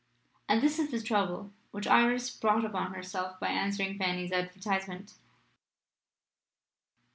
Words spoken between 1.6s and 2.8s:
which Iris brought